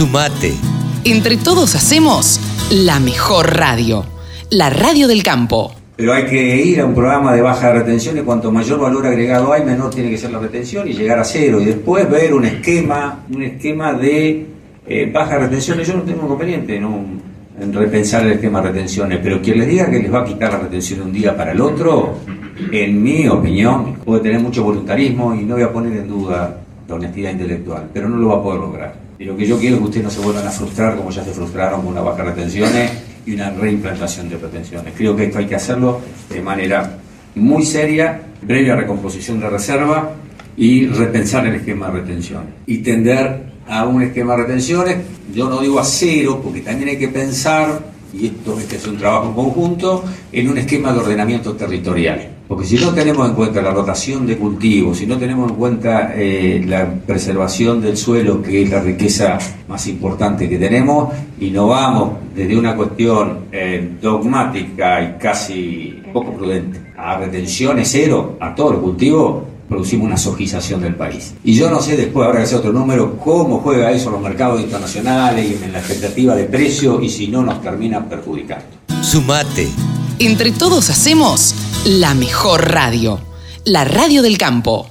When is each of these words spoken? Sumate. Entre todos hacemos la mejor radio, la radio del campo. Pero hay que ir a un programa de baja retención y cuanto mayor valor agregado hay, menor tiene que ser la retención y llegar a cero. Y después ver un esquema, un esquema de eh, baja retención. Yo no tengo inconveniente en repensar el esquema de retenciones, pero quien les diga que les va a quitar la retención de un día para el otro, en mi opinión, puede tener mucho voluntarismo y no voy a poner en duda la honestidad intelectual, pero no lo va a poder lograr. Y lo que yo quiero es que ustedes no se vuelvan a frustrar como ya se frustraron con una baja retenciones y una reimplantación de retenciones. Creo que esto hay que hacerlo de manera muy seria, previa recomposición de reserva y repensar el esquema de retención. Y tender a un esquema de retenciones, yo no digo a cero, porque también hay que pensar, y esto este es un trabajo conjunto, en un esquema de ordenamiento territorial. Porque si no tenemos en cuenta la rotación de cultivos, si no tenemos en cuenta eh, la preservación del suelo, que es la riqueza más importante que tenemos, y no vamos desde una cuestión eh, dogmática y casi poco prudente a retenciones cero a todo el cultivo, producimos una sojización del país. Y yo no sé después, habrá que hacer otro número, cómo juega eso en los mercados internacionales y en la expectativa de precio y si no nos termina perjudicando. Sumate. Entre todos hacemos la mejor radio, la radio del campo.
Sumate. 0.00 0.54
Entre 1.04 1.36
todos 1.36 1.74
hacemos 1.74 2.40
la 2.70 2.98
mejor 3.00 3.54
radio, 3.54 4.06
la 4.48 4.70
radio 4.70 5.06
del 5.06 5.22
campo. 5.22 5.74
Pero 5.96 6.14
hay 6.14 6.24
que 6.24 6.56
ir 6.64 6.80
a 6.80 6.86
un 6.86 6.94
programa 6.94 7.34
de 7.34 7.42
baja 7.42 7.70
retención 7.70 8.16
y 8.16 8.22
cuanto 8.22 8.50
mayor 8.50 8.80
valor 8.80 9.06
agregado 9.06 9.52
hay, 9.52 9.62
menor 9.62 9.90
tiene 9.90 10.08
que 10.08 10.16
ser 10.16 10.30
la 10.30 10.38
retención 10.38 10.88
y 10.88 10.94
llegar 10.94 11.18
a 11.18 11.24
cero. 11.24 11.60
Y 11.60 11.66
después 11.66 12.08
ver 12.08 12.32
un 12.32 12.46
esquema, 12.46 13.26
un 13.28 13.42
esquema 13.42 13.92
de 13.92 14.46
eh, 14.86 15.10
baja 15.12 15.36
retención. 15.36 15.78
Yo 15.80 15.92
no 15.92 16.02
tengo 16.02 16.24
inconveniente 16.24 16.76
en 16.76 17.72
repensar 17.74 18.24
el 18.24 18.32
esquema 18.32 18.62
de 18.62 18.68
retenciones, 18.68 19.18
pero 19.22 19.42
quien 19.42 19.58
les 19.58 19.68
diga 19.68 19.90
que 19.90 19.98
les 19.98 20.10
va 20.10 20.22
a 20.22 20.24
quitar 20.24 20.50
la 20.50 20.60
retención 20.60 21.00
de 21.00 21.04
un 21.04 21.12
día 21.12 21.36
para 21.36 21.52
el 21.52 21.60
otro, 21.60 22.20
en 22.72 23.02
mi 23.02 23.28
opinión, 23.28 23.96
puede 23.96 24.22
tener 24.22 24.40
mucho 24.40 24.64
voluntarismo 24.64 25.34
y 25.34 25.42
no 25.42 25.56
voy 25.56 25.64
a 25.64 25.70
poner 25.70 25.92
en 25.92 26.08
duda 26.08 26.56
la 26.90 26.96
honestidad 26.96 27.30
intelectual, 27.30 27.88
pero 27.92 28.08
no 28.08 28.16
lo 28.16 28.28
va 28.28 28.36
a 28.36 28.42
poder 28.42 28.60
lograr. 28.60 28.94
Y 29.18 29.24
lo 29.24 29.36
que 29.36 29.46
yo 29.46 29.58
quiero 29.58 29.76
es 29.76 29.80
que 29.80 29.86
ustedes 29.86 30.04
no 30.04 30.10
se 30.10 30.20
vuelvan 30.20 30.46
a 30.46 30.50
frustrar 30.50 30.96
como 30.96 31.10
ya 31.10 31.24
se 31.24 31.30
frustraron 31.30 31.82
con 31.82 31.92
una 31.92 32.00
baja 32.00 32.24
retenciones 32.24 32.90
y 33.24 33.34
una 33.34 33.50
reimplantación 33.50 34.28
de 34.28 34.36
retenciones. 34.36 34.92
Creo 34.96 35.14
que 35.14 35.24
esto 35.24 35.38
hay 35.38 35.46
que 35.46 35.54
hacerlo 35.54 36.00
de 36.28 36.42
manera 36.42 36.98
muy 37.34 37.64
seria, 37.64 38.20
previa 38.44 38.74
recomposición 38.74 39.38
de 39.40 39.48
reserva 39.48 40.14
y 40.56 40.86
repensar 40.86 41.46
el 41.46 41.54
esquema 41.54 41.86
de 41.86 42.00
retención. 42.00 42.44
Y 42.66 42.78
tender 42.78 43.50
a 43.68 43.86
un 43.86 44.02
esquema 44.02 44.36
de 44.36 44.42
retenciones, 44.42 44.96
yo 45.32 45.48
no 45.48 45.60
digo 45.60 45.78
a 45.78 45.84
cero, 45.84 46.40
porque 46.42 46.60
también 46.60 46.90
hay 46.90 46.98
que 46.98 47.08
pensar, 47.08 47.80
y 48.12 48.26
esto 48.26 48.58
este 48.58 48.76
es 48.76 48.86
un 48.86 48.96
trabajo 48.96 49.34
conjunto, 49.34 50.04
en 50.32 50.48
un 50.48 50.58
esquema 50.58 50.92
de 50.92 50.98
ordenamiento 50.98 51.52
territorial. 51.54 52.28
Porque 52.48 52.66
si 52.66 52.76
no 52.76 52.92
tenemos 52.92 53.28
en 53.28 53.36
cuenta 53.36 53.62
la 53.62 53.70
rotación 53.70 54.26
de 54.26 54.36
cultivos, 54.36 54.98
si 54.98 55.06
no 55.06 55.16
tenemos 55.16 55.50
en 55.52 55.56
cuenta 55.56 56.12
eh, 56.16 56.60
la 56.66 56.92
preservación 56.92 57.80
del 57.80 57.96
suelo, 57.96 58.42
que 58.42 58.62
es 58.62 58.70
la 58.70 58.80
riqueza 58.80 59.38
más 59.68 59.86
importante 59.86 60.48
que 60.48 60.58
tenemos, 60.58 61.14
y 61.38 61.50
no 61.50 61.68
vamos 61.68 62.14
desde 62.34 62.56
una 62.58 62.74
cuestión 62.74 63.44
eh, 63.52 63.92
dogmática 64.02 65.00
y 65.00 65.20
casi 65.20 66.02
poco 66.12 66.32
prudente 66.32 66.80
a 66.96 67.18
retenciones 67.18 67.88
cero 67.88 68.36
a 68.40 68.52
todo 68.52 68.72
el 68.72 68.78
cultivo, 68.80 69.46
producimos 69.70 70.06
una 70.06 70.16
sojización 70.18 70.82
del 70.82 70.96
país. 70.96 71.32
Y 71.44 71.54
yo 71.54 71.70
no 71.70 71.80
sé 71.80 71.96
después, 71.96 72.26
habrá 72.26 72.40
que 72.40 72.44
hacer 72.44 72.58
otro 72.58 72.72
número, 72.72 73.16
cómo 73.16 73.60
juega 73.60 73.92
eso 73.92 74.08
en 74.08 74.14
los 74.14 74.22
mercados 74.22 74.60
internacionales 74.60 75.46
y 75.48 75.64
en 75.64 75.72
la 75.72 75.78
expectativa 75.78 76.34
de 76.34 76.44
precio 76.44 77.00
y 77.00 77.08
si 77.08 77.28
no 77.28 77.42
nos 77.42 77.62
termina 77.62 78.04
perjudicando. 78.06 78.66
Sumate. 79.00 79.68
Entre 80.18 80.50
todos 80.50 80.90
hacemos 80.90 81.54
la 81.86 82.14
mejor 82.14 82.72
radio, 82.72 83.20
la 83.64 83.84
radio 83.84 84.22
del 84.22 84.36
campo. 84.36 84.88